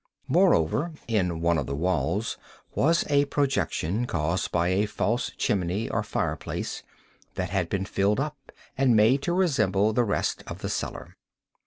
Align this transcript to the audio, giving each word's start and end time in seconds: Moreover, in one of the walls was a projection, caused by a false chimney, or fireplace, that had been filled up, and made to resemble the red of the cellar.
Moreover, 0.27 0.93
in 1.07 1.41
one 1.41 1.59
of 1.59 1.67
the 1.67 1.75
walls 1.75 2.35
was 2.73 3.05
a 3.07 3.25
projection, 3.25 4.07
caused 4.07 4.51
by 4.51 4.69
a 4.69 4.87
false 4.87 5.29
chimney, 5.37 5.91
or 5.91 6.01
fireplace, 6.01 6.81
that 7.35 7.51
had 7.51 7.69
been 7.69 7.85
filled 7.85 8.19
up, 8.19 8.51
and 8.75 8.95
made 8.95 9.21
to 9.21 9.33
resemble 9.33 9.93
the 9.93 10.03
red 10.03 10.27
of 10.47 10.63
the 10.63 10.69
cellar. 10.69 11.17